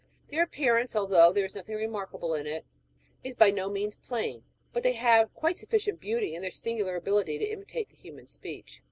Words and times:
Their 0.31 0.41
appearance, 0.41 0.95
although 0.95 1.31
there 1.31 1.45
is 1.45 1.53
notliing 1.53 1.75
remarkable 1.75 2.33
in 2.33 2.47
it, 2.47 2.65
is 3.23 3.35
by 3.35 3.51
no 3.51 3.69
means 3.69 3.97
plain; 3.97 4.43
but 4.73 4.81
they 4.81 4.93
have 4.93 5.31
quite 5.35 5.57
sufficient 5.57 5.99
beauty 5.99 6.33
in 6.33 6.41
their 6.41 6.49
singular 6.49 6.95
ability 6.95 7.37
to 7.37 7.45
imitate 7.45 7.89
the 7.91 7.95
human 7.97 8.25
speech. 8.25 8.79